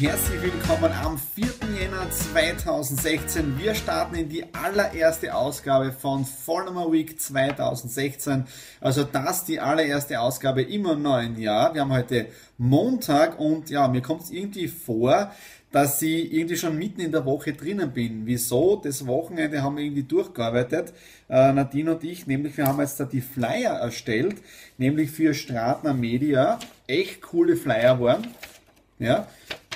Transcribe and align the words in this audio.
herzlich 0.00 0.40
willkommen 0.40 0.90
am 1.04 1.18
4. 1.18 1.46
Jänner 1.78 2.10
2016. 2.10 3.58
Wir 3.58 3.74
starten 3.74 4.14
in 4.14 4.30
die 4.30 4.44
allererste 4.54 5.34
Ausgabe 5.34 5.92
von 5.92 6.24
Follower 6.24 6.90
Week 6.90 7.20
2016. 7.20 8.46
Also 8.80 9.04
das 9.04 9.44
die 9.44 9.60
allererste 9.60 10.18
Ausgabe 10.18 10.62
im 10.62 10.84
neuen 11.02 11.38
Jahr. 11.38 11.74
Wir 11.74 11.82
haben 11.82 11.92
heute 11.92 12.28
Montag 12.56 13.38
und 13.38 13.68
ja, 13.68 13.88
mir 13.88 14.00
kommt 14.00 14.22
es 14.22 14.30
irgendwie 14.30 14.68
vor, 14.68 15.32
dass 15.70 16.00
ich 16.00 16.32
irgendwie 16.32 16.56
schon 16.56 16.78
mitten 16.78 17.02
in 17.02 17.12
der 17.12 17.26
Woche 17.26 17.52
drinnen 17.52 17.92
bin. 17.92 18.22
Wieso? 18.24 18.80
Das 18.82 19.06
Wochenende 19.06 19.62
haben 19.62 19.76
wir 19.76 19.84
irgendwie 19.84 20.04
durchgearbeitet, 20.04 20.94
äh, 21.28 21.52
Nadine 21.52 21.94
und 21.94 22.04
ich, 22.04 22.26
nämlich 22.26 22.56
wir 22.56 22.66
haben 22.66 22.80
jetzt 22.80 23.00
da 23.00 23.04
die 23.04 23.20
Flyer 23.20 23.74
erstellt, 23.74 24.36
nämlich 24.78 25.10
für 25.10 25.34
Stratner 25.34 25.92
Media. 25.92 26.58
Echt 26.86 27.20
coole 27.20 27.54
Flyer 27.54 28.00
waren 28.00 28.26
ja, 29.00 29.26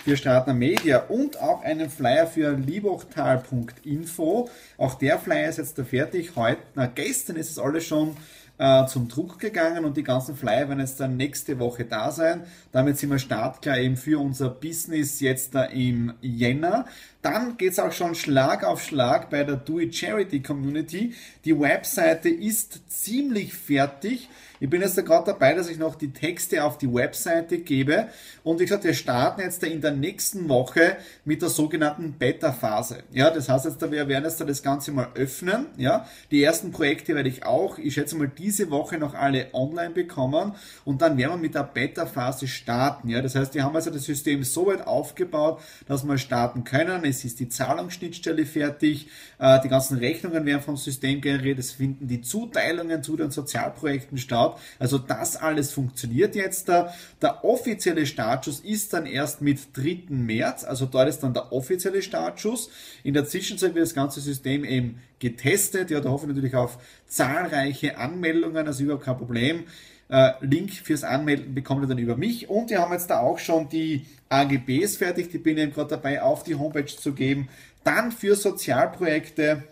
für 0.05 0.19
Stratner 0.19 0.52
Media 0.52 0.98
und 1.08 1.41
auch 1.41 1.62
einen 1.62 1.88
Flyer 1.88 2.27
für 2.27 2.52
liebochtal.info. 2.52 4.50
Auch 4.77 4.94
der 4.94 5.19
Flyer 5.19 5.48
ist 5.48 5.56
jetzt 5.56 5.78
da 5.78 5.84
fertig. 5.84 6.36
Heute, 6.36 6.60
na, 6.74 6.86
gestern 6.86 7.36
ist 7.36 7.50
es 7.50 7.58
alles 7.58 7.86
schon 7.86 8.14
äh, 8.58 8.84
zum 8.86 9.08
Druck 9.08 9.38
gegangen 9.38 9.86
und 9.86 9.97
die 9.97 10.02
ganzen 10.02 10.36
Flyer 10.36 10.69
werden 10.69 10.80
jetzt 10.80 11.00
dann 11.00 11.16
nächste 11.16 11.58
Woche 11.58 11.86
da 11.86 12.10
sein. 12.10 12.44
Damit 12.70 12.98
sind 12.98 13.10
wir 13.10 13.19
startklar 13.19 13.78
eben 13.78 13.97
für 13.97 14.20
unser 14.20 14.50
Business 14.50 15.20
jetzt 15.20 15.55
da 15.55 15.64
im 15.64 16.12
Jänner. 16.20 16.84
Dann 17.25 17.56
geht 17.56 17.72
es 17.72 17.78
auch 17.78 17.92
schon 17.92 18.14
Schlag 18.14 18.64
auf 18.64 18.83
Schlag 18.83 19.30
bei 19.30 19.44
der 19.44 19.56
Do 19.56 19.80
It 19.80 19.97
Charity 19.97 20.42
Community. 20.42 21.14
Die 21.47 21.58
Webseite 21.58 22.28
ist 22.28 22.83
ziemlich 22.91 23.55
fertig. 23.55 24.28
Ich 24.61 24.70
bin 24.70 24.81
jetzt 24.81 24.97
da 24.97 25.03
gerade 25.03 25.27
dabei, 25.27 25.53
dass 25.53 25.69
ich 25.69 25.78
noch 25.78 25.94
die 25.94 26.12
Texte 26.12 26.64
auf 26.64 26.78
die 26.78 26.92
Webseite 26.92 27.58
gebe. 27.58 28.08
Und 28.44 28.61
wie 28.61 28.64
gesagt, 28.64 28.84
wir 28.84 28.94
starten 28.94 29.41
jetzt 29.41 29.62
in 29.64 29.81
der 29.81 29.91
nächsten 29.91 30.48
Woche 30.48 30.97
mit 31.25 31.42
der 31.42 31.48
sogenannten 31.48 32.12
Beta-Phase. 32.12 33.03
Ja, 33.12 33.31
das 33.31 33.48
heißt 33.48 33.64
jetzt, 33.64 33.81
wir 33.81 34.09
werden 34.09 34.25
jetzt 34.25 34.41
da 34.41 34.44
das 34.44 34.62
Ganze 34.62 34.92
mal 34.92 35.09
öffnen. 35.16 35.66
Ja, 35.77 36.06
die 36.31 36.42
ersten 36.42 36.70
Projekte 36.70 37.14
werde 37.14 37.28
ich 37.28 37.44
auch, 37.44 37.78
ich 37.78 37.94
schätze 37.94 38.16
mal, 38.16 38.28
diese 38.28 38.70
Woche 38.70 38.97
noch 38.97 39.14
alle 39.14 39.48
online 39.53 39.91
bekommen. 39.91 40.55
Und 40.84 41.03
dann 41.03 41.19
werden 41.19 41.33
wir 41.33 41.36
mit 41.36 41.54
der 41.54 41.65
Beta-Phase 41.65 42.47
starten. 42.47 43.09
Ja, 43.09 43.21
das 43.21 43.34
heißt, 43.34 43.54
wir 43.54 43.65
haben 43.65 43.75
also 43.75 43.91
das 43.91 44.04
System 44.04 44.44
so 44.44 44.66
weit 44.66 44.87
aufgebaut, 44.87 45.60
dass 45.88 46.04
wir 46.04 46.16
starten 46.16 46.65
können. 46.65 47.04
Es 47.14 47.25
ist 47.25 47.41
die 47.41 47.48
Zahlungsschnittstelle 47.48 48.44
fertig. 48.47 49.08
Äh, 49.38 49.60
die 49.62 49.69
ganzen 49.69 49.98
Rechnungen 49.98 50.44
werden 50.44 50.62
vom 50.62 50.76
System 50.76 51.20
generiert. 51.20 51.58
Es 51.58 51.72
finden 51.72 52.08
die 52.08 52.22
Zuteilungen 52.22 53.02
zu 53.02 53.16
den 53.16 53.30
Sozialprojekten 53.30 54.19
statt. 54.19 54.58
Also 54.78 54.98
das 54.98 55.36
alles 55.36 55.72
funktioniert 55.72 56.34
jetzt 56.34 56.69
da. 56.69 56.92
Der 57.22 57.44
offizielle 57.44 58.06
Startschuss 58.06 58.60
ist 58.60 58.92
dann 58.92 59.06
erst 59.06 59.42
mit 59.42 59.60
3. 59.74 60.04
März, 60.08 60.64
also 60.64 60.86
dort 60.86 61.08
ist 61.08 61.20
dann 61.20 61.34
der 61.34 61.53
offizielle 61.53 62.03
Startschuss. 62.03 62.70
In 63.03 63.14
der 63.14 63.26
Zwischenzeit 63.26 63.74
wird 63.74 63.84
das 63.84 63.94
ganze 63.94 64.20
System 64.20 64.64
eben 64.64 65.00
getestet. 65.19 65.91
Ja, 65.91 66.00
da 66.00 66.10
hoffe 66.10 66.26
ich 66.26 66.34
natürlich 66.34 66.54
auf 66.54 66.78
zahlreiche 67.06 67.97
Anmeldungen, 67.97 68.66
also 68.66 68.82
überhaupt 68.82 69.04
kein 69.04 69.16
Problem. 69.16 69.64
Äh, 70.09 70.32
Link 70.41 70.72
fürs 70.72 71.04
Anmelden 71.04 71.54
bekommt 71.54 71.82
ihr 71.84 71.88
dann 71.88 71.98
über 71.98 72.16
mich. 72.16 72.48
Und 72.48 72.70
wir 72.70 72.81
haben 72.81 72.92
jetzt 72.92 73.10
da 73.10 73.20
auch 73.20 73.38
schon 73.38 73.69
die 73.69 74.06
AGBs 74.28 74.97
fertig. 74.97 75.31
Die 75.31 75.38
bin 75.38 75.59
ich 75.59 75.72
gerade 75.72 75.91
dabei, 75.91 76.22
auf 76.22 76.42
die 76.42 76.54
Homepage 76.54 76.87
zu 76.87 77.12
geben. 77.12 77.48
Dann 77.84 78.12
für 78.12 78.34
Sozialprojekte 78.34 79.65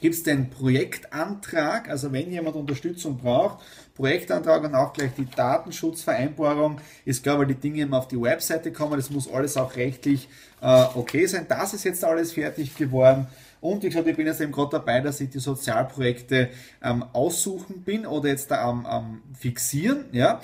gibt 0.00 0.14
es 0.14 0.22
den 0.22 0.48
Projektantrag, 0.50 1.88
also 1.88 2.12
wenn 2.12 2.30
jemand 2.30 2.54
Unterstützung 2.56 3.18
braucht, 3.18 3.64
Projektantrag 3.94 4.64
und 4.64 4.74
auch 4.74 4.92
gleich 4.92 5.10
die 5.16 5.26
Datenschutzvereinbarung 5.26 6.80
ist 7.04 7.22
klar, 7.22 7.38
weil 7.38 7.46
die 7.46 7.54
Dinge 7.54 7.82
immer 7.82 7.98
auf 7.98 8.08
die 8.08 8.20
Webseite 8.20 8.72
kommen, 8.72 8.96
das 8.96 9.10
muss 9.10 9.30
alles 9.30 9.56
auch 9.56 9.74
rechtlich 9.76 10.28
äh, 10.60 10.84
okay 10.94 11.26
sein. 11.26 11.46
Das 11.48 11.74
ist 11.74 11.84
jetzt 11.84 12.04
alles 12.04 12.32
fertig 12.32 12.76
geworden. 12.76 13.26
Und 13.62 13.84
wie 13.84 13.88
gesagt, 13.88 14.08
ich 14.08 14.16
bin 14.16 14.26
jetzt 14.26 14.40
eben 14.40 14.50
gerade 14.50 14.72
dabei, 14.72 15.00
dass 15.00 15.20
ich 15.20 15.30
die 15.30 15.38
Sozialprojekte 15.38 16.50
ähm, 16.82 17.04
aussuchen 17.12 17.82
bin 17.82 18.06
oder 18.06 18.28
jetzt 18.28 18.50
da 18.50 18.68
am, 18.68 18.84
am 18.84 19.22
fixieren. 19.38 20.06
Ja. 20.10 20.42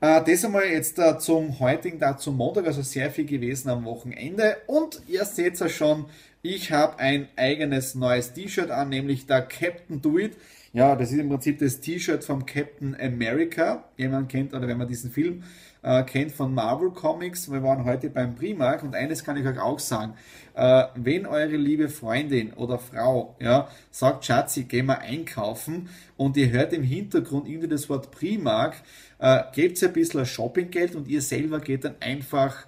Äh, 0.00 0.24
das 0.24 0.44
einmal 0.46 0.64
jetzt 0.64 0.98
äh, 0.98 1.18
zum 1.18 1.60
heutigen 1.60 2.00
Tag, 2.00 2.20
zum 2.20 2.38
Montag, 2.38 2.66
also 2.66 2.80
sehr 2.80 3.10
viel 3.10 3.26
gewesen 3.26 3.68
am 3.68 3.84
Wochenende. 3.84 4.56
Und 4.66 5.02
ihr 5.06 5.26
seht 5.26 5.60
ja 5.60 5.68
schon, 5.68 6.06
ich 6.44 6.72
habe 6.72 6.98
ein 6.98 7.28
eigenes 7.36 7.94
neues 7.94 8.34
T-Shirt 8.34 8.70
an, 8.70 8.90
nämlich 8.90 9.26
der 9.26 9.40
Captain 9.40 10.02
Do 10.02 10.18
It. 10.18 10.36
Ja, 10.74 10.94
das 10.94 11.10
ist 11.10 11.18
im 11.18 11.30
Prinzip 11.30 11.58
das 11.58 11.80
T-Shirt 11.80 12.22
vom 12.22 12.44
Captain 12.44 12.94
America. 13.00 13.84
Jemand 13.96 14.28
kennt, 14.28 14.52
oder 14.52 14.68
wenn 14.68 14.76
man 14.76 14.86
diesen 14.86 15.10
Film 15.10 15.42
äh, 15.82 16.02
kennt 16.02 16.32
von 16.32 16.52
Marvel 16.52 16.90
Comics. 16.90 17.50
Wir 17.50 17.62
waren 17.62 17.86
heute 17.86 18.10
beim 18.10 18.34
Primark 18.34 18.82
und 18.82 18.94
eines 18.94 19.24
kann 19.24 19.38
ich 19.38 19.46
euch 19.46 19.58
auch 19.58 19.78
sagen. 19.78 20.14
Äh, 20.54 20.84
wenn 20.96 21.24
eure 21.24 21.56
liebe 21.56 21.88
Freundin 21.88 22.52
oder 22.52 22.78
Frau 22.78 23.36
ja, 23.40 23.68
sagt, 23.90 24.26
Schatzi, 24.26 24.64
geh 24.64 24.82
mal 24.82 24.98
einkaufen 24.98 25.88
und 26.18 26.36
ihr 26.36 26.50
hört 26.50 26.74
im 26.74 26.82
Hintergrund 26.82 27.48
irgendwie 27.48 27.68
das 27.68 27.88
Wort 27.88 28.10
Primark, 28.10 28.74
äh, 29.18 29.44
gebt 29.54 29.80
ihr 29.80 29.88
ein 29.88 29.94
bisschen 29.94 30.26
Shoppinggeld 30.26 30.94
und 30.94 31.08
ihr 31.08 31.22
selber 31.22 31.60
geht 31.60 31.86
dann 31.86 31.94
einfach 32.00 32.66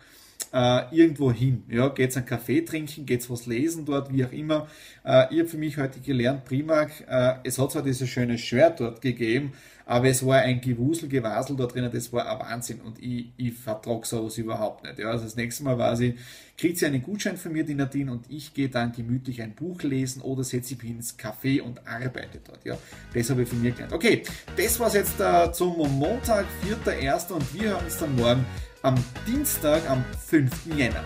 äh, 0.57 0.85
irgendwo 0.91 1.31
hin. 1.31 1.65
Ja, 1.69 1.89
geht's 1.89 2.17
einen 2.17 2.25
Kaffee 2.25 2.63
trinken, 2.63 3.05
geht's 3.05 3.29
was 3.29 3.45
lesen 3.45 3.85
dort, 3.85 4.11
wie 4.13 4.25
auch 4.25 4.33
immer. 4.33 4.69
Äh, 5.05 5.27
ich 5.31 5.41
habe 5.41 5.49
für 5.49 5.59
mich 5.59 5.77
heute 5.77 6.01
gelernt, 6.01 6.47
Primark, 6.47 6.93
äh, 7.07 7.35
es 7.45 7.59
hat 7.59 7.73
zwar 7.73 7.83
dieses 7.83 8.09
schöne 8.09 8.39
Shirt 8.39 8.81
dort 8.81 9.03
gegeben, 9.03 9.53
aber 9.85 10.09
es 10.09 10.25
war 10.25 10.39
ein 10.39 10.63
Gewusel, 10.63 11.11
Gewasel 11.11 11.57
da 11.57 11.67
drinnen, 11.67 11.93
das 11.93 12.11
war 12.11 12.27
ein 12.29 12.39
Wahnsinn 12.39 12.81
und 12.81 13.01
ich, 13.03 13.27
ich 13.37 13.53
vertrage 13.53 14.07
sowas 14.07 14.39
überhaupt 14.39 14.83
nicht. 14.83 14.99
Ja, 14.99 15.11
also 15.11 15.25
das 15.25 15.37
nächste 15.37 15.63
Mal 15.63 15.77
war 15.77 15.95
sie, 15.95 16.15
kriegt 16.57 16.79
sie 16.79 16.87
einen 16.87 17.03
Gutschein 17.03 17.37
von 17.37 17.53
mir, 17.53 17.63
die 17.63 17.75
Nadine, 17.75 18.11
und 18.11 18.25
ich 18.31 18.55
gehe 18.55 18.71
dann 18.71 18.93
gemütlich 18.93 19.43
ein 19.43 19.55
Buch 19.55 19.83
lesen 19.83 20.23
oder 20.23 20.43
setze 20.43 20.75
mich 20.77 20.91
ins 20.91 21.19
Café 21.19 21.61
und 21.61 21.87
arbeite 21.87 22.41
dort. 22.45 22.65
Ja, 22.65 22.79
das 23.13 23.29
habe 23.29 23.43
ich 23.43 23.49
von 23.49 23.61
mir 23.61 23.73
gelernt. 23.73 23.93
Okay, 23.93 24.23
das 24.57 24.81
war's 24.81 24.95
jetzt 24.95 25.21
äh, 25.21 25.53
zum 25.53 25.77
Montag, 25.99 26.47
4.1. 26.67 27.33
und 27.33 27.55
wir 27.55 27.71
hören 27.71 27.85
uns 27.85 27.99
dann 27.99 28.17
morgen 28.17 28.47
am 28.83 28.95
Dienstag, 29.27 29.89
am 29.89 30.05
5. 30.27 30.77
Jänner. 30.77 31.05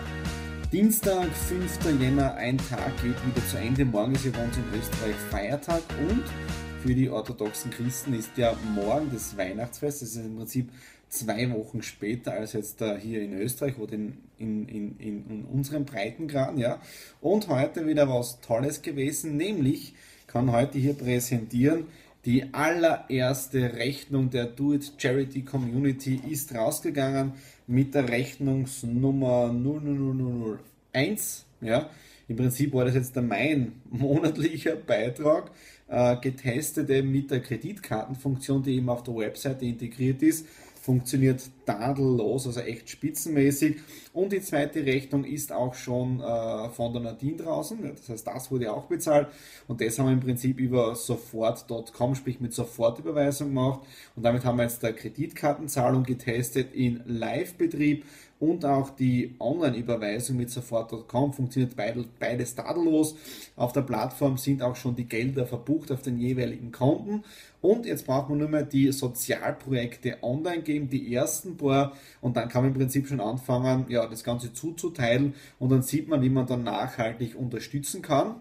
Dienstag, 0.71 1.27
5. 1.29 2.01
Jänner, 2.01 2.35
ein 2.35 2.57
Tag 2.57 2.95
geht 3.01 3.15
wieder 3.25 3.47
zu 3.47 3.57
Ende. 3.57 3.85
Morgen 3.85 4.13
ist 4.13 4.25
übrigens 4.25 4.57
in 4.57 4.63
Österreich 4.79 5.15
Feiertag 5.29 5.81
und 6.09 6.23
für 6.81 6.93
die 6.93 7.09
orthodoxen 7.09 7.71
Christen 7.71 8.13
ist 8.13 8.37
ja 8.37 8.55
morgen 8.75 9.09
das 9.13 9.37
Weihnachtsfest. 9.37 10.01
Das 10.01 10.09
ist 10.09 10.25
im 10.25 10.35
Prinzip 10.35 10.69
zwei 11.09 11.49
Wochen 11.51 11.81
später 11.81 12.33
als 12.33 12.53
jetzt 12.53 12.81
da 12.81 12.95
hier 12.95 13.21
in 13.21 13.33
Österreich 13.33 13.77
oder 13.77 13.93
in, 13.93 14.17
in, 14.37 14.67
in, 14.67 14.97
in 14.99 15.45
unserem 15.45 15.85
Breitengrad. 15.85 16.57
Ja. 16.57 16.81
Und 17.19 17.47
heute 17.47 17.85
wieder 17.87 18.09
was 18.09 18.41
Tolles 18.41 18.81
gewesen, 18.81 19.37
nämlich 19.37 19.93
kann 20.27 20.51
heute 20.51 20.77
hier 20.77 20.93
präsentieren 20.93 21.85
die 22.25 22.53
allererste 22.53 23.73
Rechnung 23.73 24.29
der 24.29 24.45
Do 24.45 24.73
It 24.73 24.93
Charity 24.97 25.41
Community 25.41 26.21
ist 26.29 26.53
rausgegangen 26.53 27.33
mit 27.71 27.95
der 27.95 28.09
Rechnungsnummer 28.09 29.51
00001. 29.53 31.45
Ja, 31.61 31.89
im 32.27 32.35
Prinzip 32.35 32.73
war 32.73 32.85
das 32.85 32.95
jetzt 32.95 33.15
der 33.15 33.23
mein 33.23 33.71
monatlicher 33.89 34.75
Beitrag, 34.75 35.51
äh, 35.87 36.17
getestet 36.17 36.89
mit 37.05 37.31
der 37.31 37.39
Kreditkartenfunktion, 37.39 38.61
die 38.63 38.75
eben 38.75 38.89
auf 38.89 39.03
der 39.03 39.15
Webseite 39.15 39.65
integriert 39.65 40.21
ist. 40.21 40.45
Funktioniert 40.81 41.41
tadellos, 41.65 42.47
also 42.47 42.59
echt 42.59 42.89
spitzenmäßig. 42.89 43.77
Und 44.13 44.33
die 44.33 44.41
zweite 44.41 44.83
Rechnung 44.83 45.23
ist 45.23 45.51
auch 45.51 45.75
schon 45.75 46.19
äh, 46.19 46.69
von 46.69 46.91
der 46.91 47.03
Nadine 47.03 47.37
draußen. 47.37 47.77
Das 47.81 48.09
heißt, 48.09 48.27
das 48.27 48.51
wurde 48.51 48.73
auch 48.73 48.85
bezahlt. 48.85 49.27
Und 49.67 49.79
das 49.79 49.99
haben 49.99 50.07
wir 50.07 50.13
im 50.13 50.19
Prinzip 50.19 50.59
über 50.59 50.95
sofort.com, 50.95 52.15
sprich 52.15 52.39
mit 52.39 52.53
Sofortüberweisung 52.53 53.49
gemacht. 53.49 53.81
Und 54.15 54.23
damit 54.23 54.43
haben 54.43 54.57
wir 54.57 54.63
jetzt 54.63 54.81
der 54.81 54.93
Kreditkartenzahlung 54.93 56.03
getestet 56.03 56.73
in 56.73 57.01
Live-Betrieb 57.05 58.03
und 58.41 58.65
auch 58.65 58.89
die 58.89 59.35
Online-Überweisung 59.39 60.37
mit 60.37 60.49
sofort.com 60.49 61.31
funktioniert 61.31 61.75
beides 62.19 62.55
tadellos. 62.55 63.15
Auf 63.55 63.71
der 63.71 63.83
Plattform 63.83 64.37
sind 64.37 64.63
auch 64.63 64.75
schon 64.75 64.95
die 64.95 65.07
Gelder 65.07 65.45
verbucht 65.45 65.91
auf 65.91 66.01
den 66.01 66.17
jeweiligen 66.17 66.71
Konten. 66.71 67.23
Und 67.61 67.85
jetzt 67.85 68.07
braucht 68.07 68.29
man 68.29 68.39
nur 68.39 68.49
mehr 68.49 68.63
die 68.63 68.91
Sozialprojekte 68.91 70.23
online 70.23 70.63
geben, 70.63 70.89
die 70.89 71.13
ersten 71.13 71.55
paar, 71.55 71.95
und 72.19 72.35
dann 72.35 72.49
kann 72.49 72.63
man 72.63 72.71
im 72.71 72.79
Prinzip 72.79 73.07
schon 73.07 73.21
anfangen, 73.21 73.85
ja, 73.89 74.07
das 74.07 74.23
Ganze 74.23 74.51
zuzuteilen 74.51 75.35
und 75.59 75.69
dann 75.69 75.83
sieht 75.83 76.07
man, 76.07 76.23
wie 76.23 76.29
man 76.29 76.47
dann 76.47 76.63
nachhaltig 76.63 77.35
unterstützen 77.37 78.01
kann. 78.01 78.37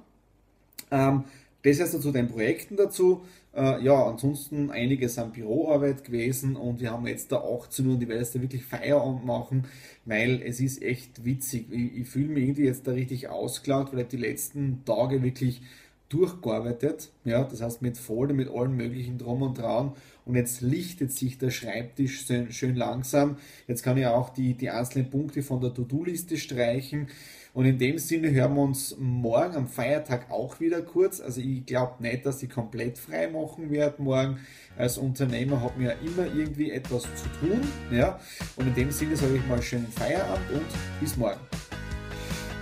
Ähm, 0.91 1.25
das 1.63 1.79
heißt 1.79 2.01
zu 2.01 2.11
den 2.11 2.29
Projekten 2.29 2.77
dazu. 2.77 3.21
Äh, 3.53 3.83
ja, 3.83 4.07
ansonsten 4.07 4.71
einiges 4.71 5.19
an 5.19 5.33
Büroarbeit 5.33 6.05
gewesen 6.05 6.55
und 6.55 6.81
wir 6.81 6.93
haben 6.93 7.07
jetzt 7.07 7.33
da 7.33 7.39
18 7.39 7.87
Uhr 7.87 7.95
und 7.95 8.03
ich 8.03 8.09
werde 8.09 8.23
jetzt 8.23 8.35
da 8.35 8.41
wirklich 8.41 8.65
Feierabend 8.65 9.25
machen, 9.25 9.67
weil 10.05 10.41
es 10.43 10.61
ist 10.61 10.83
echt 10.83 11.25
witzig. 11.25 11.67
Ich, 11.71 11.97
ich 11.99 12.09
fühle 12.09 12.29
mich 12.29 12.45
irgendwie 12.45 12.65
jetzt 12.65 12.87
da 12.87 12.93
richtig 12.93 13.29
ausgelaugt, 13.29 13.93
weil 13.93 14.03
ich 14.03 14.09
die 14.09 14.19
letzten 14.19 14.85
Tage 14.85 15.23
wirklich 15.23 15.63
durchgearbeitet, 16.11 17.11
ja, 17.25 17.45
das 17.45 17.63
heißt 17.63 17.83
mit 17.83 17.97
Folie, 17.97 18.35
mit 18.35 18.49
allen 18.49 18.77
möglichen 18.77 19.17
Drum 19.19 19.43
und 19.43 19.59
Dran 19.59 19.93
und 20.25 20.35
jetzt 20.35 20.61
lichtet 20.61 21.13
sich 21.13 21.39
der 21.39 21.51
Schreibtisch 21.51 22.27
schön 22.51 22.75
langsam. 22.77 23.37
Jetzt 23.69 23.83
kann 23.83 23.97
ich 23.97 24.07
auch 24.07 24.31
die, 24.31 24.55
die 24.55 24.71
einzelnen 24.71 25.11
Punkte 25.11 25.43
von 25.43 25.61
der 25.61 25.73
To-Do-Liste 25.73 26.37
streichen 26.37 27.09
und 27.53 27.65
in 27.65 27.79
dem 27.79 27.99
Sinne 27.99 28.31
hören 28.31 28.55
wir 28.55 28.63
uns 28.63 28.97
morgen 28.99 29.57
am 29.57 29.69
Feiertag 29.69 30.31
auch 30.31 30.61
wieder 30.61 30.83
kurz. 30.83 31.21
Also 31.21 31.41
ich 31.41 31.67
glaube 31.67 32.03
nicht, 32.03 32.25
dass 32.25 32.43
ich 32.43 32.51
komplett 32.51 32.97
frei 32.99 33.29
machen 33.29 33.71
werde 33.71 34.01
morgen. 34.03 34.39
Als 34.77 34.99
Unternehmer 34.99 35.61
hat 35.61 35.77
mir 35.77 35.91
ja 35.91 35.97
immer 36.01 36.27
irgendwie 36.27 36.71
etwas 36.71 37.03
zu 37.03 37.29
tun. 37.41 37.61
Ja? 37.91 38.21
Und 38.57 38.69
in 38.69 38.75
dem 38.75 38.91
Sinne 38.93 39.17
sage 39.17 39.37
ich 39.37 39.47
mal 39.49 39.61
schönen 39.61 39.89
Feierabend 39.89 40.51
und 40.53 40.67
bis 41.01 41.17
morgen. 41.17 41.41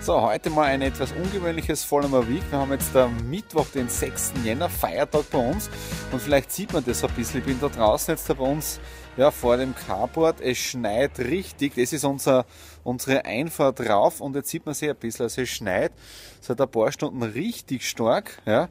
So, 0.09 0.23
heute 0.23 0.49
mal 0.49 0.63
ein 0.63 0.81
etwas 0.81 1.13
ungewöhnliches 1.13 1.85
Vollmer 1.85 2.27
Week. 2.27 2.43
Wir 2.49 2.61
haben 2.61 2.73
jetzt 2.73 2.97
am 2.97 3.29
Mittwoch, 3.29 3.67
den 3.67 3.91
6. 3.91 4.33
Jänner, 4.43 4.71
Feiertag 4.71 5.29
bei 5.31 5.37
uns. 5.37 5.69
Und 6.11 6.23
vielleicht 6.23 6.51
sieht 6.51 6.73
man 6.73 6.83
das 6.83 7.05
ein 7.05 7.11
bisschen. 7.11 7.41
Ich 7.41 7.45
bin 7.45 7.61
da 7.61 7.69
draußen 7.69 8.15
jetzt 8.15 8.27
bei 8.27 8.43
uns 8.43 8.81
ja, 9.19 9.31
vor 9.31 9.59
dem 9.59 9.75
Carport. 9.75 10.41
Es 10.41 10.57
schneit 10.57 11.19
richtig. 11.19 11.75
Das 11.75 11.93
ist 11.93 12.05
unser, 12.05 12.47
unsere 12.85 13.27
Einfahrt 13.27 13.81
drauf. 13.81 14.23
Und 14.23 14.35
jetzt 14.35 14.49
sieht 14.49 14.65
man 14.65 14.75
sie 14.75 14.89
ein 14.89 14.97
bisschen. 14.97 15.25
Also 15.25 15.43
es 15.43 15.51
schneit 15.51 15.93
seit 16.41 16.59
ein 16.59 16.71
paar 16.71 16.91
Stunden 16.91 17.23
richtig 17.23 17.87
stark. 17.87 18.41
Ja. 18.47 18.71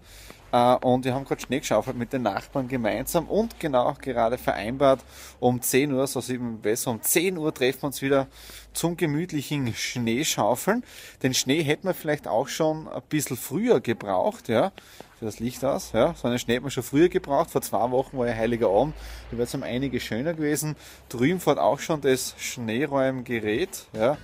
Äh, 0.51 0.75
und 0.75 1.05
wir 1.05 1.13
haben 1.13 1.25
gerade 1.25 1.41
Schnee 1.41 1.59
geschaufelt 1.59 1.97
mit 1.97 2.13
den 2.13 2.23
Nachbarn 2.23 2.67
gemeinsam 2.67 3.25
und 3.25 3.59
genau 3.59 3.95
gerade 3.99 4.37
vereinbart 4.37 5.01
um 5.39 5.61
10 5.61 5.91
Uhr, 5.91 6.07
so 6.07 6.21
sieht 6.21 6.39
man 6.39 6.59
besser, 6.59 6.91
um 6.91 7.01
10 7.01 7.37
Uhr 7.37 7.53
treffen 7.53 7.81
wir 7.81 7.87
uns 7.87 8.01
wieder 8.01 8.27
zum 8.73 8.95
gemütlichen 8.95 9.73
Schneeschaufeln. 9.73 10.83
Den 11.23 11.33
Schnee 11.33 11.63
hätten 11.63 11.87
wir 11.87 11.93
vielleicht 11.93 12.27
auch 12.27 12.47
schon 12.47 12.87
ein 12.87 13.01
bisschen 13.09 13.37
früher 13.37 13.81
gebraucht, 13.81 14.49
ja. 14.49 14.71
Für 15.17 15.25
das 15.25 15.39
Licht 15.39 15.65
aus, 15.65 15.93
ja. 15.93 16.13
So 16.13 16.27
einen 16.27 16.37
Schnee 16.37 16.55
hätten 16.55 16.65
wir 16.65 16.71
schon 16.71 16.83
früher 16.83 17.09
gebraucht. 17.09 17.49
Vor 17.49 17.63
zwei 17.63 17.89
Wochen 17.89 18.19
war 18.19 18.27
ja 18.27 18.35
Heiliger 18.35 18.69
Abend. 18.69 18.93
Da 19.31 19.37
wäre 19.37 19.47
es 19.47 19.55
um 19.55 19.63
einige 19.63 19.99
schöner 19.99 20.35
gewesen. 20.35 20.75
Drüben 21.09 21.39
fährt 21.39 21.57
auch 21.57 21.79
schon 21.79 22.01
das 22.01 22.35
Schneeräumgerät, 22.37 23.87
ja. 23.93 24.17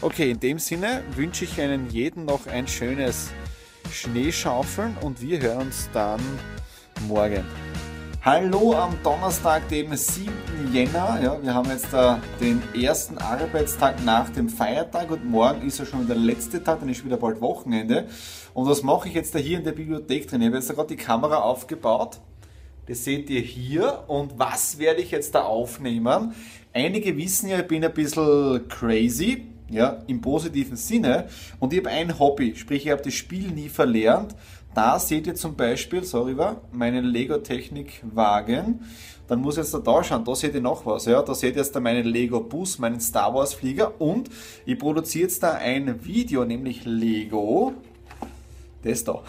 Okay, 0.00 0.30
in 0.30 0.40
dem 0.40 0.58
Sinne 0.58 1.02
wünsche 1.14 1.44
ich 1.44 1.58
Ihnen 1.58 1.90
jeden 1.90 2.24
noch 2.24 2.46
ein 2.46 2.66
schönes 2.66 3.30
Schneeschaufeln 3.90 4.96
und 5.00 5.20
wir 5.20 5.40
hören 5.40 5.66
uns 5.66 5.88
dann 5.92 6.20
morgen. 7.08 7.44
Hallo 8.22 8.74
am 8.74 8.96
Donnerstag, 9.02 9.68
dem 9.68 9.96
7. 9.96 10.30
Jänner. 10.72 11.18
Ja, 11.22 11.42
wir 11.42 11.54
haben 11.54 11.70
jetzt 11.70 11.92
äh, 11.92 12.16
den 12.40 12.62
ersten 12.74 13.18
Arbeitstag 13.18 14.04
nach 14.04 14.28
dem 14.30 14.48
Feiertag 14.48 15.10
und 15.10 15.24
morgen 15.24 15.66
ist 15.66 15.78
ja 15.78 15.86
schon 15.86 16.06
der 16.06 16.16
letzte 16.16 16.62
Tag, 16.62 16.80
dann 16.80 16.88
ist 16.88 17.04
wieder 17.04 17.16
bald 17.16 17.40
Wochenende. 17.40 18.06
Und 18.52 18.68
was 18.68 18.82
mache 18.82 19.08
ich 19.08 19.14
jetzt 19.14 19.34
da 19.34 19.38
hier 19.38 19.58
in 19.58 19.64
der 19.64 19.72
Bibliothek 19.72 20.28
drin? 20.28 20.42
Ich 20.42 20.46
habe 20.48 20.56
jetzt 20.56 20.68
da 20.68 20.74
gerade 20.74 20.88
die 20.88 20.96
Kamera 20.96 21.36
aufgebaut. 21.36 22.20
Das 22.86 23.04
seht 23.04 23.30
ihr 23.30 23.40
hier. 23.40 24.04
Und 24.06 24.38
was 24.38 24.78
werde 24.78 25.00
ich 25.00 25.10
jetzt 25.10 25.34
da 25.34 25.42
aufnehmen? 25.42 26.34
Einige 26.72 27.16
wissen 27.16 27.48
ja, 27.48 27.60
ich 27.60 27.66
bin 27.66 27.84
ein 27.84 27.94
bisschen 27.94 28.68
crazy 28.68 29.49
ja, 29.70 30.02
im 30.06 30.20
positiven 30.20 30.76
Sinne. 30.76 31.28
Und 31.58 31.72
ich 31.72 31.80
habe 31.80 31.90
ein 31.90 32.18
Hobby, 32.18 32.54
sprich 32.56 32.86
ich 32.86 32.92
habe 32.92 33.02
das 33.02 33.14
Spiel 33.14 33.50
nie 33.50 33.68
verlernt. 33.68 34.34
Da 34.74 34.98
seht 34.98 35.26
ihr 35.26 35.34
zum 35.34 35.56
Beispiel, 35.56 36.04
sorry, 36.04 36.36
war, 36.36 36.60
meinen 36.72 37.04
Lego-Technik-Wagen. 37.04 38.80
Dann 39.26 39.40
muss 39.40 39.56
jetzt 39.56 39.74
da, 39.74 40.04
schauen, 40.04 40.24
da 40.24 40.34
seht 40.34 40.54
ihr 40.54 40.60
noch 40.60 40.86
was. 40.86 41.06
Ja? 41.06 41.22
Da 41.22 41.34
seht 41.34 41.54
ihr 41.54 41.62
jetzt 41.62 41.74
da 41.74 41.80
meinen 41.80 42.04
Lego-Bus, 42.04 42.78
meinen 42.78 43.00
Star 43.00 43.34
Wars-Flieger 43.34 44.00
und 44.00 44.28
ich 44.66 44.78
produziere 44.78 45.24
jetzt 45.24 45.42
da 45.42 45.52
ein 45.52 46.04
Video, 46.04 46.44
nämlich 46.44 46.84
Lego. 46.84 47.74
Das 48.82 49.04
da. 49.04 49.22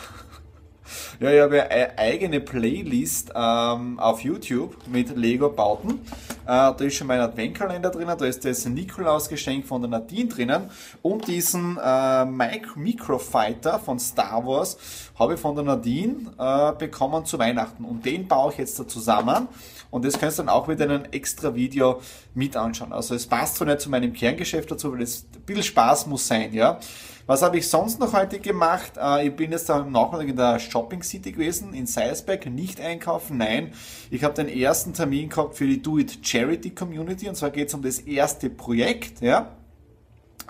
Ja, 1.20 1.32
ich 1.32 1.42
habe 1.42 1.70
eine 1.70 1.98
eigene 1.98 2.40
Playlist 2.40 3.32
ähm, 3.36 4.00
auf 4.00 4.22
YouTube 4.22 4.76
mit 4.88 5.16
Lego-Bauten. 5.16 5.92
Äh, 5.92 5.96
da 6.46 6.76
ist 6.80 6.96
schon 6.96 7.08
mein 7.08 7.20
Adventkalender 7.20 7.90
drinnen, 7.90 8.18
da 8.18 8.26
ist 8.26 8.44
das 8.46 8.66
Nikolaus-Geschenk 8.66 9.66
von 9.66 9.82
der 9.82 9.90
Nadine 9.90 10.30
drinnen. 10.30 10.70
Und 11.02 11.28
diesen 11.28 11.78
äh, 11.78 12.26
Microfighter 12.26 13.80
von 13.80 14.00
Star 14.00 14.46
Wars 14.46 14.78
habe 15.18 15.36
ich 15.36 15.40
von 15.40 15.56
der 15.56 15.64
Nadine 15.64 16.32
äh, 16.38 16.72
bekommen 16.78 17.26
zu 17.26 17.38
Weihnachten. 17.40 17.86
Und 17.86 18.06
den 18.06 18.28
baue 18.28 18.52
ich 18.52 18.58
jetzt 18.58 18.80
da 18.80 18.88
zusammen 18.88 19.48
und 19.92 20.06
das 20.06 20.18
kannst 20.18 20.40
du 20.40 20.44
dann 20.44 20.50
auch 20.50 20.68
mit 20.68 20.82
einem 20.82 21.04
extra 21.12 21.54
Video 21.54 22.02
mit 22.34 22.58
anschauen. 22.58 22.94
Also 22.94 23.14
es 23.14 23.28
passt 23.28 23.58
zwar 23.58 23.68
nicht 23.68 23.82
zu 23.82 23.90
meinem 23.90 24.14
Kerngeschäft 24.14 24.72
dazu, 24.72 24.92
weil 24.92 25.04
es 25.04 25.28
ein 25.36 25.42
bisschen 25.42 25.64
Spaß 25.64 26.08
muss 26.08 26.28
sein, 26.28 26.54
ja. 26.54 26.80
Was 27.28 27.44
habe 27.44 27.60
ich 27.60 27.70
sonst 27.70 28.00
noch 28.00 28.14
heute 28.14 28.40
gemacht? 28.40 28.94
Äh, 28.98 29.28
ich 29.28 29.36
bin 29.36 29.52
jetzt 29.52 29.70
am 29.70 29.92
Nachmittag 29.92 30.28
in 30.28 30.36
der 30.36 30.60
Shopping 30.60 31.04
City 31.04 31.32
gewesen, 31.32 31.74
in 31.74 31.86
Salzburg, 31.86 32.46
nicht 32.48 32.82
einkaufen, 32.82 33.38
nein. 33.38 33.74
Ich 34.10 34.24
habe 34.24 34.34
den 34.34 34.50
ersten 34.50 34.94
Termin 34.94 35.30
gehabt 35.30 35.56
für 35.56 35.68
die 35.68 35.82
Do 35.82 36.00
It 36.00 36.26
Charity 36.26 36.72
Community 36.72 37.30
und 37.30 37.36
zwar 37.36 37.52
geht 37.52 37.68
es 37.68 37.74
um 37.74 37.82
das 37.82 38.00
erste 38.00 38.50
Projekt, 38.50 39.22
ja. 39.22 39.52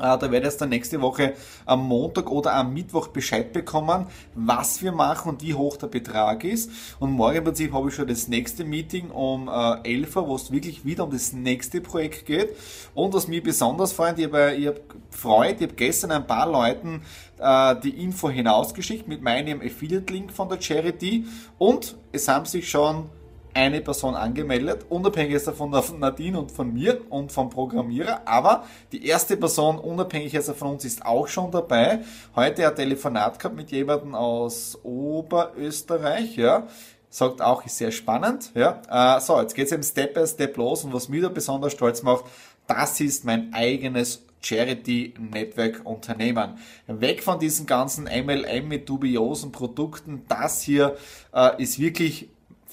Äh, 0.02 0.18
da 0.18 0.32
werde 0.32 0.48
ich 0.48 0.58
dann 0.58 0.70
nächste 0.70 1.02
Woche 1.02 1.34
am 1.66 1.88
Montag 1.88 2.32
oder 2.32 2.54
am 2.56 2.74
Mittwoch 2.74 3.10
Bescheid 3.10 3.54
bekommen, 3.54 4.08
was 4.34 4.82
wir 4.82 4.92
machen 4.92 5.30
und 5.30 5.44
wie 5.44 5.54
hoch 5.54 5.78
der 5.78 5.88
Betrag 5.88 6.44
ist. 6.44 6.72
Und 7.00 7.12
morgen 7.12 7.38
im 7.38 7.44
Prinzip 7.44 7.72
habe 7.74 7.90
ich 7.90 7.96
schon 7.96 8.08
das 8.08 8.28
nächste 8.28 8.64
Meeting 8.64 9.12
um 9.12 9.48
11 9.48 9.84
äh, 10.16 10.20
Uhr, 10.20 10.28
wo 10.28 10.36
es 10.36 10.52
wirklich 10.52 10.84
wieder 10.86 11.04
um 11.04 11.12
das 11.12 11.34
nächste 11.34 11.82
Projekt 11.82 12.26
geht. 12.26 12.56
Und 12.96 13.14
was 13.14 13.28
mich 13.28 13.44
besonders 13.44 13.94
freut, 13.94 14.18
ich 14.18 14.26
habe, 14.26 14.56
ich 14.56 14.68
habe 14.68 14.82
freut, 15.12 15.58
ich 15.58 15.68
habe 15.68 15.76
gestern 15.76 16.12
ein 16.12 16.26
paar 16.26 16.50
Leuten 16.50 17.04
äh, 17.38 17.76
die 17.82 18.02
Info 18.04 18.30
hinausgeschickt 18.30 19.08
mit 19.08 19.22
meinem 19.22 19.62
Affiliate-Link 19.62 20.32
von 20.32 20.50
der 20.50 20.60
Charity 20.60 21.26
und 21.58 21.96
es 22.12 22.28
haben 22.28 22.46
sich 22.46 22.70
schon 22.70 23.10
eine 23.54 23.82
Person 23.82 24.16
angemeldet, 24.16 24.86
unabhängig 24.90 25.34
jetzt 25.34 25.50
von 25.50 25.72
Nadine 26.00 26.40
und 26.40 26.52
von 26.52 26.74
mir 26.74 27.02
und 27.10 27.32
vom 27.32 27.50
Programmierer, 27.50 28.22
aber 28.26 28.66
die 28.92 29.06
erste 29.06 29.38
Person, 29.38 29.78
unabhängig 29.78 30.34
jetzt 30.34 30.52
von 30.52 30.70
uns, 30.70 30.86
ist 30.86 31.06
auch 31.06 31.28
schon 31.28 31.52
dabei. 31.52 32.00
Heute 32.36 32.68
ein 32.68 32.76
Telefonat 32.76 33.40
gehabt 33.40 33.56
mit 33.56 33.72
jemandem 33.72 34.16
aus 34.16 34.80
Oberösterreich, 34.84 36.36
ja, 36.38 36.68
sagt 37.10 37.42
auch, 37.42 37.66
ist 37.66 37.78
sehr 37.78 37.92
spannend, 37.92 38.52
ja. 38.56 38.82
Äh, 38.90 39.20
so, 39.22 39.40
jetzt 39.42 39.56
geht's 39.56 39.72
eben 39.72 39.84
Step 39.84 40.14
by 40.14 40.26
Step 40.26 40.56
los 40.58 40.84
und 40.84 40.94
was 40.94 41.10
mich 41.10 41.22
da 41.22 41.30
besonders 41.30 41.74
stolz 41.74 42.04
macht, 42.04 42.26
das 42.68 43.00
ist 43.00 43.26
mein 43.26 43.54
eigenes 43.54 44.24
Charity 44.42 45.14
Network 45.20 45.82
Unternehmen. 45.84 46.58
Weg 46.88 47.24
von 47.24 47.40
diesen 47.40 47.66
ganzen 47.66 48.06
MLM 48.06 48.68
mit 48.68 48.90
dubiosen 48.90 49.52
Produkten. 49.52 50.24
Das 50.28 50.62
hier 50.62 50.98
äh, 51.34 51.62
ist 51.62 51.80
wirklich 51.80 52.30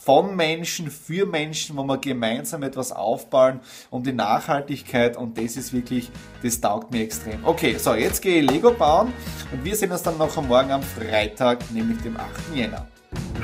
von 0.08 0.34
Menschen 0.34 0.90
für 0.90 1.26
Menschen, 1.26 1.76
wo 1.76 1.84
wir 1.84 1.98
gemeinsam 1.98 2.62
etwas 2.62 2.92
aufbauen 2.92 3.60
um 3.90 4.02
die 4.02 4.14
Nachhaltigkeit 4.14 5.18
und 5.18 5.36
das 5.36 5.58
ist 5.58 5.74
wirklich, 5.74 6.10
das 6.42 6.62
taugt 6.62 6.90
mir 6.90 7.02
extrem. 7.02 7.44
Okay, 7.44 7.76
so 7.76 7.92
jetzt 7.92 8.22
gehe 8.22 8.40
ich 8.40 8.50
Lego 8.50 8.70
bauen 8.70 9.12
und 9.52 9.62
wir 9.62 9.76
sehen 9.76 9.92
uns 9.92 10.02
dann 10.02 10.16
noch 10.16 10.34
am 10.34 10.48
Morgen 10.48 10.70
am 10.70 10.82
Freitag, 10.82 11.58
nämlich 11.72 12.00
dem 12.00 12.16
8. 12.16 12.26
Jänner. 12.54 12.86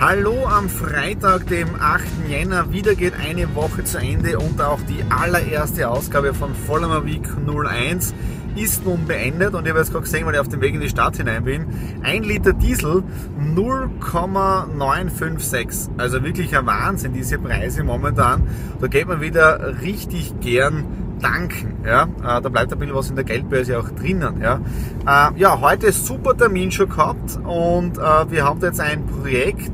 Hallo 0.00 0.46
am 0.46 0.70
Freitag, 0.70 1.48
dem 1.48 1.68
8. 1.78 2.02
Jänner. 2.30 2.72
Wieder 2.72 2.94
geht 2.94 3.12
eine 3.12 3.54
Woche 3.54 3.84
zu 3.84 3.98
Ende 3.98 4.38
und 4.38 4.58
auch 4.62 4.80
die 4.88 5.04
allererste 5.10 5.90
Ausgabe 5.90 6.32
von 6.32 6.54
Vollmer 6.54 7.04
Week 7.04 7.28
01. 7.46 8.14
ist 8.56 8.84
nun 8.84 9.06
beendet 9.06 9.54
und 9.54 9.64
ich 9.64 9.70
habe 9.70 9.78
jetzt 9.80 9.92
gerade 9.92 10.04
gesehen, 10.04 10.26
weil 10.26 10.34
ich 10.34 10.40
auf 10.40 10.48
dem 10.48 10.60
Weg 10.60 10.74
in 10.74 10.80
die 10.80 10.88
Stadt 10.88 11.16
hinein 11.16 11.44
bin, 11.44 11.66
ein 12.02 12.22
Liter 12.22 12.52
Diesel 12.52 13.02
0,956. 13.38 15.90
Also 15.98 16.22
wirklich 16.22 16.56
ein 16.56 16.66
Wahnsinn, 16.66 17.12
diese 17.12 17.38
Preise 17.38 17.82
momentan. 17.84 18.46
Da 18.80 18.86
geht 18.86 19.08
man 19.08 19.20
wieder 19.20 19.82
richtig 19.82 20.40
gern 20.40 20.84
danken. 21.20 21.78
Ja? 21.84 22.04
Äh, 22.04 22.40
da 22.42 22.48
bleibt 22.48 22.72
ein 22.72 22.78
bisschen 22.78 22.94
was 22.94 23.10
in 23.10 23.16
der 23.16 23.24
Geldbörse 23.24 23.78
auch 23.78 23.90
drinnen. 23.90 24.40
Ja, 24.40 24.60
äh, 25.06 25.38
ja 25.38 25.60
heute 25.60 25.92
super 25.92 26.36
Termin 26.36 26.70
schon 26.70 26.88
gehabt 26.88 27.38
und 27.44 27.98
äh, 27.98 28.30
wir 28.30 28.44
haben 28.44 28.60
jetzt 28.60 28.80
ein 28.80 29.04
Projekt, 29.06 29.72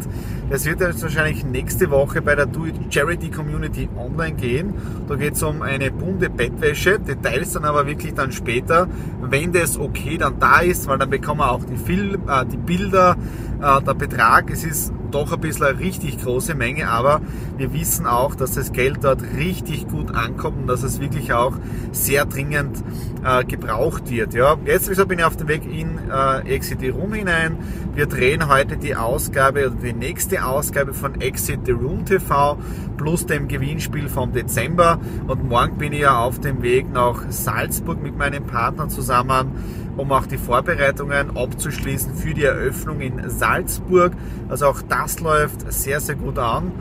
das 0.51 0.65
wird 0.67 0.81
jetzt 0.81 1.01
wahrscheinlich 1.03 1.45
nächste 1.45 1.91
Woche 1.91 2.21
bei 2.21 2.35
der 2.35 2.47
Do 2.47 2.67
It 2.67 2.75
Charity 2.93 3.31
Community 3.31 3.89
online 3.97 4.35
gehen. 4.35 4.75
Da 5.09 5.15
geht 5.15 5.35
es 5.35 5.43
um 5.45 5.63
eine 5.63 5.93
bunte 5.93 6.29
Bettwäsche. 6.29 6.99
Details 6.99 7.53
dann 7.53 7.65
aber 7.65 7.87
wirklich 7.87 8.15
dann 8.15 8.33
später, 8.33 8.89
wenn 9.23 9.53
das 9.53 9.79
okay 9.79 10.19
dann 10.19 10.41
da 10.41 10.59
ist, 10.59 10.89
weil 10.89 10.99
dann 10.99 11.09
bekommen 11.09 11.41
wir 11.41 11.53
auch 11.53 11.65
die, 11.65 11.77
Film, 11.77 12.29
äh, 12.29 12.45
die 12.47 12.57
Bilder, 12.57 13.17
äh, 13.61 13.81
der 13.81 13.95
Betrag. 13.95 14.51
Es 14.51 14.65
ist 14.65 14.93
doch 15.11 15.33
ein 15.33 15.41
bisschen 15.41 15.67
eine 15.67 15.79
richtig 15.79 16.23
große 16.23 16.55
Menge, 16.55 16.89
aber 16.89 17.21
wir 17.57 17.73
wissen 17.73 18.07
auch, 18.07 18.35
dass 18.35 18.53
das 18.53 18.73
Geld 18.73 18.99
dort 19.03 19.23
richtig 19.37 19.89
gut 19.89 20.15
ankommt 20.15 20.59
und 20.59 20.67
dass 20.67 20.83
es 20.83 21.01
wirklich 21.01 21.33
auch 21.33 21.53
sehr 21.93 22.25
dringend 22.25 22.83
äh, 23.25 23.45
gebraucht 23.45 24.11
wird. 24.11 24.35
Ja. 24.35 24.57
Jetzt 24.65 24.89
wieso 24.89 25.07
bin 25.07 25.19
ich 25.19 25.25
auf 25.25 25.37
dem 25.37 25.49
Weg 25.49 25.63
in 25.65 25.99
äh, 26.11 26.55
Exit 26.55 26.81
Room 26.95 27.13
hinein. 27.13 27.59
Wir 27.95 28.07
drehen 28.07 28.49
heute 28.49 28.77
die 28.77 28.97
Ausgabe 28.97 29.67
oder 29.67 29.77
die 29.77 29.93
nächste 29.93 30.40
Ausgabe 30.41 30.95
von 30.95 31.21
Exit 31.21 31.61
the 31.65 31.73
Room 31.73 32.05
TV 32.05 32.59
plus 32.97 33.27
dem 33.27 33.49
Gewinnspiel 33.49 34.09
vom 34.09 34.33
Dezember 34.33 34.99
und 35.27 35.49
morgen 35.49 35.79
bin 35.79 35.93
ich 35.93 36.01
ja 36.01 36.19
auf 36.19 36.41
dem 36.41 36.63
Weg 36.63 36.93
nach 36.93 37.23
Salzburg 37.31 38.03
mit 38.03 38.17
meinem 38.17 38.45
Partner 38.45 38.89
zusammen 38.89 39.53
um 39.97 40.13
auch 40.13 40.27
die 40.27 40.39
Vorbereitungen 40.39 41.37
abzuschließen 41.37 42.15
für 42.15 42.33
die 42.33 42.45
Eröffnung 42.45 43.01
in 43.01 43.29
Salzburg. 43.29 44.13
Also 44.49 44.67
auch 44.67 44.81
das 44.83 45.21
läuft 45.21 45.71
sehr, 45.73 46.01
sehr 46.01 46.15
gut 46.15 46.39
an. 46.39 46.73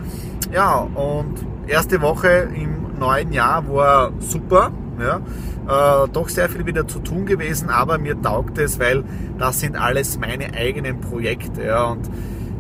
Ja, 0.54 0.80
und 0.80 1.36
erste 1.68 2.02
Woche 2.02 2.50
im 2.56 2.98
neuen 2.98 3.34
Jahr 3.34 3.68
war 3.68 4.12
super. 4.20 4.72
Ja, 5.00 5.22
äh, 6.06 6.10
doch 6.10 6.28
sehr 6.28 6.50
viel 6.50 6.66
wieder 6.66 6.86
zu 6.86 7.00
tun 7.00 7.26
gewesen, 7.26 7.70
aber 7.70 7.98
mir 7.98 8.22
taugt 8.22 8.58
es, 8.58 8.80
weil 8.80 9.06
das 9.38 9.62
sind 9.62 9.78
alles 9.78 10.20
meine 10.20 10.54
eigenen 10.54 11.00
Projekte. 11.00 11.64
Ja, 11.64 11.86
und 11.86 12.10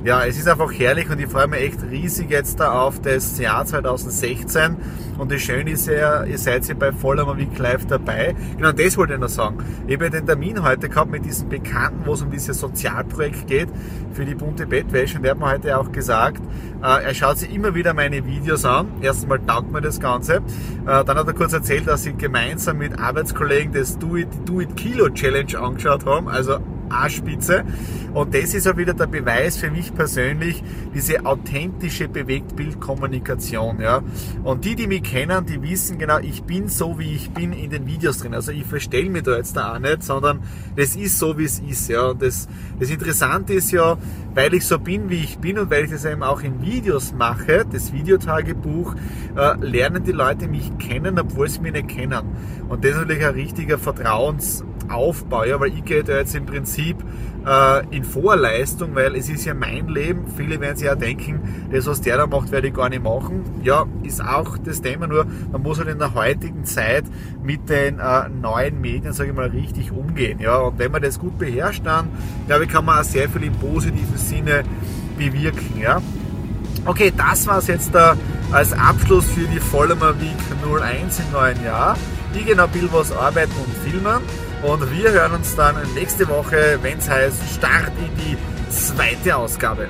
ja, 0.03 0.25
es 0.25 0.37
ist 0.37 0.47
einfach 0.47 0.71
herrlich 0.71 1.09
und 1.09 1.19
ich 1.19 1.27
freue 1.27 1.47
mich 1.47 1.61
echt 1.61 1.83
riesig 1.83 2.29
jetzt 2.29 2.59
da 2.59 2.71
auf 2.71 3.01
das 3.01 3.37
Jahr 3.37 3.65
2016. 3.65 4.77
Und 5.17 5.29
das 5.29 5.41
Schöne 5.41 5.71
ist 5.71 5.87
ja, 5.87 6.23
ihr 6.23 6.37
seid 6.37 6.65
ja 6.67 6.73
bei 6.73 6.93
Vollmer 6.93 7.37
Week 7.37 7.57
Live 7.57 7.85
dabei. 7.85 8.33
Genau 8.55 8.71
das 8.71 8.95
wollte 8.97 9.15
ich 9.15 9.19
noch 9.19 9.27
sagen. 9.27 9.57
Ich 9.87 9.95
habe 9.95 10.05
ja 10.05 10.11
den 10.11 10.25
Termin 10.25 10.63
heute 10.63 10.87
gehabt 10.87 11.11
mit 11.11 11.25
diesem 11.25 11.49
Bekannten, 11.49 12.05
wo 12.05 12.13
es 12.13 12.21
um 12.21 12.31
dieses 12.31 12.57
Sozialprojekt 12.59 13.45
geht 13.47 13.67
für 14.13 14.23
die 14.23 14.35
bunte 14.35 14.65
Bettwäsche. 14.65 15.17
Und 15.17 15.23
der 15.23 15.31
hat 15.31 15.39
mir 15.39 15.49
heute 15.49 15.77
auch 15.77 15.91
gesagt, 15.91 16.41
äh, 16.81 17.03
er 17.03 17.13
schaut 17.13 17.37
sich 17.37 17.53
immer 17.53 17.75
wieder 17.75 17.93
meine 17.93 18.25
Videos 18.25 18.63
an. 18.63 18.87
Erstens 19.01 19.27
mal 19.27 19.39
taugt 19.39 19.73
mir 19.73 19.81
das 19.81 19.99
Ganze. 19.99 20.35
Äh, 20.35 20.41
dann 20.85 21.17
hat 21.17 21.27
er 21.27 21.33
kurz 21.33 21.51
erzählt, 21.51 21.85
dass 21.87 22.03
sie 22.03 22.13
gemeinsam 22.13 22.77
mit 22.77 22.97
Arbeitskollegen 22.97 23.73
das 23.73 23.99
Do 23.99 24.15
It, 24.15 24.29
Do 24.45 24.61
It 24.61 24.77
Kilo 24.77 25.09
Challenge 25.09 25.59
angeschaut 25.59 26.05
haben. 26.05 26.29
Also 26.29 26.59
A-Spitze. 26.89 27.63
Und 28.13 28.33
das 28.33 28.53
ist 28.53 28.67
auch 28.67 28.77
wieder 28.77 28.93
der 28.93 29.07
Beweis 29.07 29.57
für 29.57 29.69
mich 29.69 29.93
persönlich, 29.93 30.63
diese 30.93 31.25
authentische 31.25 32.07
Bewegtbildkommunikation. 32.07 33.79
Ja. 33.81 34.01
Und 34.43 34.65
die, 34.65 34.75
die 34.75 34.87
mich 34.87 35.03
kennen, 35.03 35.45
die 35.45 35.61
wissen 35.61 35.97
genau, 35.97 36.19
ich 36.19 36.43
bin 36.43 36.67
so, 36.67 36.97
wie 36.97 37.15
ich 37.15 37.31
bin 37.31 37.53
in 37.53 37.69
den 37.69 37.85
Videos 37.85 38.19
drin. 38.19 38.33
Also 38.33 38.51
ich 38.51 38.65
verstelle 38.65 39.09
mich 39.09 39.23
da 39.23 39.37
jetzt 39.37 39.55
da 39.55 39.75
auch 39.75 39.79
nicht, 39.79 40.03
sondern 40.03 40.41
das 40.75 40.95
ist 40.95 41.19
so, 41.19 41.37
wie 41.37 41.45
es 41.45 41.59
ist. 41.59 41.89
Ja. 41.89 42.07
Und 42.07 42.21
das, 42.21 42.47
das 42.79 42.89
Interessante 42.89 43.53
ist 43.53 43.71
ja, 43.71 43.97
weil 44.33 44.53
ich 44.53 44.65
so 44.65 44.79
bin, 44.79 45.09
wie 45.09 45.23
ich 45.23 45.37
bin 45.37 45.59
und 45.59 45.69
weil 45.69 45.85
ich 45.85 45.91
das 45.91 46.05
eben 46.05 46.23
auch 46.23 46.41
in 46.41 46.61
Videos 46.61 47.13
mache, 47.13 47.65
das 47.71 47.93
Videotagebuch, 47.93 48.95
äh, 49.35 49.55
lernen 49.59 50.03
die 50.03 50.11
Leute 50.11 50.47
mich 50.47 50.77
kennen, 50.77 51.19
obwohl 51.19 51.49
sie 51.49 51.59
mich 51.59 51.73
nicht 51.73 51.89
kennen. 51.89 52.21
Und 52.69 52.83
das 52.83 52.91
ist 52.91 52.97
natürlich 52.97 53.25
ein 53.25 53.33
richtiger 53.33 53.77
Vertrauens 53.77 54.63
Aufbau, 54.89 55.43
ja, 55.43 55.59
weil 55.59 55.69
ich 55.69 55.85
gehe 55.85 56.03
da 56.03 56.17
jetzt 56.17 56.35
im 56.35 56.45
Prinzip 56.45 56.97
äh, 57.45 57.95
in 57.95 58.03
Vorleistung, 58.03 58.95
weil 58.95 59.15
es 59.15 59.29
ist 59.29 59.45
ja 59.45 59.53
mein 59.53 59.87
Leben. 59.87 60.25
Viele 60.35 60.59
werden 60.59 60.77
sich 60.77 60.87
ja 60.87 60.95
denken, 60.95 61.67
das, 61.71 61.87
was 61.87 62.01
der 62.01 62.17
da 62.17 62.27
macht, 62.27 62.51
werde 62.51 62.67
ich 62.67 62.73
gar 62.73 62.89
nicht 62.89 63.03
machen. 63.03 63.43
Ja, 63.63 63.85
ist 64.03 64.23
auch 64.23 64.57
das 64.57 64.81
Thema, 64.81 65.07
nur 65.07 65.25
man 65.51 65.61
muss 65.61 65.79
halt 65.79 65.89
in 65.89 65.99
der 65.99 66.13
heutigen 66.13 66.65
Zeit 66.65 67.05
mit 67.43 67.69
den 67.69 67.99
äh, 67.99 68.29
neuen 68.29 68.81
Medien, 68.81 69.13
sage 69.13 69.29
ich 69.29 69.35
mal, 69.35 69.47
richtig 69.47 69.91
umgehen. 69.91 70.39
Ja, 70.39 70.57
und 70.57 70.79
wenn 70.79 70.91
man 70.91 71.01
das 71.01 71.19
gut 71.19 71.37
beherrscht, 71.37 71.85
dann 71.85 72.09
glaube 72.47 72.65
ich, 72.65 72.69
kann 72.69 72.85
man 72.85 72.99
auch 72.99 73.03
sehr 73.03 73.29
viel 73.29 73.43
im 73.43 73.53
positiven 73.53 74.17
Sinne 74.17 74.63
bewirken. 75.17 75.79
Ja. 75.79 76.01
Okay, 76.85 77.11
das 77.15 77.45
war 77.45 77.57
es 77.59 77.67
jetzt 77.67 77.93
da 77.93 78.15
als 78.51 78.73
Abschluss 78.73 79.25
für 79.25 79.45
die 79.47 79.59
Vollmer 79.59 80.19
Week 80.19 80.81
01 80.81 81.19
im 81.19 81.31
neuen 81.31 81.63
Jahr. 81.63 81.97
Ich 82.33 82.45
gehe 82.45 82.55
noch 82.55 82.65
ein 82.65 82.71
bisschen 82.71 82.89
was 82.91 83.11
arbeiten 83.11 83.51
und 83.51 83.91
filmen. 83.91 84.21
Und 84.61 84.91
wir 84.91 85.11
hören 85.11 85.33
uns 85.33 85.55
dann 85.55 85.75
nächste 85.93 86.27
Woche, 86.27 86.79
wenn 86.81 86.97
es 86.97 87.09
heißt 87.09 87.41
Start 87.55 87.91
in 87.97 88.15
die 88.17 88.37
zweite 88.69 89.35
Ausgabe. 89.35 89.87